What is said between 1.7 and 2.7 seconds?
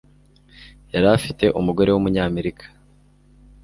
wumunyamerika.